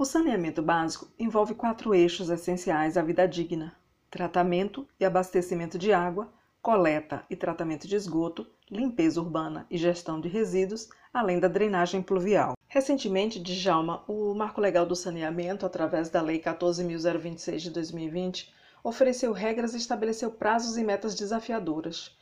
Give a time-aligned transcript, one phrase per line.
[0.00, 3.74] O saneamento básico envolve quatro eixos essenciais à vida digna:
[4.08, 6.32] tratamento e abastecimento de água,
[6.62, 12.54] coleta e tratamento de esgoto, limpeza urbana e gestão de resíduos, além da drenagem pluvial.
[12.68, 18.54] Recentemente, Djalma, o Marco Legal do Saneamento, através da Lei 14.026 de 2020,
[18.84, 22.16] ofereceu regras e estabeleceu prazos e metas desafiadoras.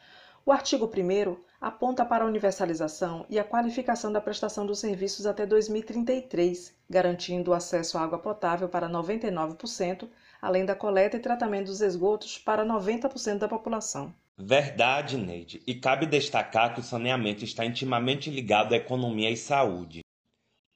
[0.48, 5.44] O artigo 1 aponta para a universalização e a qualificação da prestação dos serviços até
[5.44, 10.08] 2033, garantindo o acesso à água potável para 99%,
[10.40, 14.14] além da coleta e tratamento dos esgotos para 90% da população.
[14.38, 15.60] Verdade, Neide.
[15.66, 20.05] E cabe destacar que o saneamento está intimamente ligado à economia e saúde.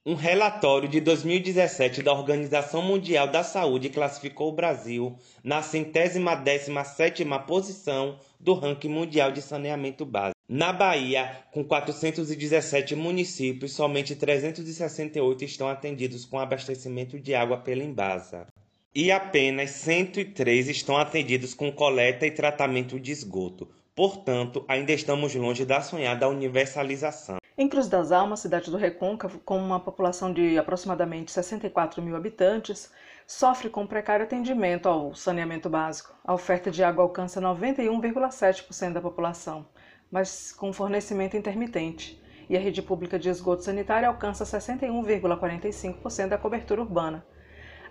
[0.03, 6.83] Um relatório de 2017 da Organização Mundial da Saúde classificou o Brasil na centésima décima
[6.83, 10.35] sétima posição do ranking mundial de saneamento básico.
[10.49, 18.47] Na Bahia, com 417 municípios, somente 368 estão atendidos com abastecimento de água pela Embasa.
[18.95, 23.69] E apenas 103 estão atendidos com coleta e tratamento de esgoto.
[23.95, 27.40] Portanto, ainda estamos longe da sonhada universalização.
[27.61, 32.91] Em Cruz das Almas, cidade do Recôncavo, com uma população de aproximadamente 64 mil habitantes,
[33.27, 36.11] sofre com precário atendimento ao saneamento básico.
[36.25, 39.67] A oferta de água alcança 91,7% da população,
[40.09, 42.19] mas com fornecimento intermitente.
[42.49, 47.23] E a rede pública de esgoto sanitário alcança 61,45% da cobertura urbana.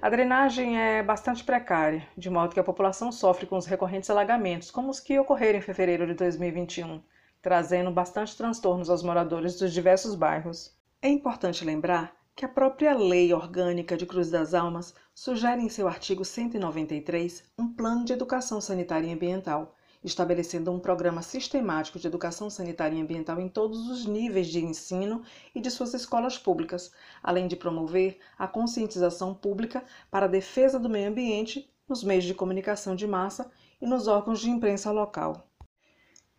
[0.03, 4.69] A drenagem é bastante precária, de modo que a população sofre com os recorrentes alagamentos,
[4.69, 7.01] como os que ocorreram em fevereiro de 2021
[7.43, 10.77] trazendo bastante transtornos aos moradores dos diversos bairros.
[11.01, 15.89] É importante lembrar que a própria Lei Orgânica de Cruz das Almas sugere em seu
[15.89, 22.49] artigo 193 um plano de educação sanitária e ambiental, estabelecendo um programa sistemático de educação
[22.49, 25.23] sanitária e ambiental em todos os níveis de ensino
[25.55, 30.89] e de suas escolas públicas, além de promover a conscientização pública para a defesa do
[30.89, 35.50] meio ambiente nos meios de comunicação de massa e nos órgãos de imprensa local.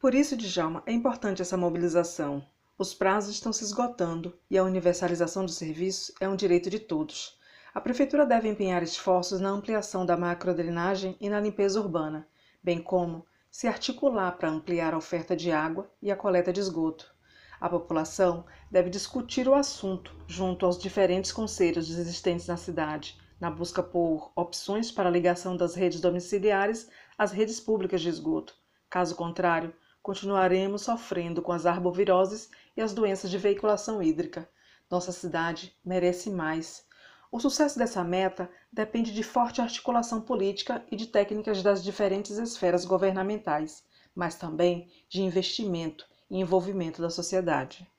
[0.02, 2.44] Por isso, Djalma, é importante essa mobilização.
[2.76, 7.38] Os prazos estão se esgotando e a universalização dos serviços é um direito de todos.
[7.72, 12.28] A Prefeitura deve empenhar esforços na ampliação da macrodrenagem e na limpeza urbana,
[12.64, 17.14] bem como se articular para ampliar a oferta de água e a coleta de esgoto.
[17.60, 23.84] A população deve discutir o assunto junto aos diferentes conselhos existentes na cidade, na busca
[23.84, 28.60] por opções para a ligação das redes domiciliares às redes públicas de esgoto.
[28.90, 34.50] Caso contrário, continuaremos sofrendo com as arboviroses e as doenças de veiculação hídrica.
[34.90, 36.86] Nossa cidade merece mais.
[37.32, 42.84] O sucesso dessa meta depende de forte articulação política e de técnicas das diferentes esferas
[42.84, 47.90] governamentais, mas também de investimento e envolvimento da sociedade.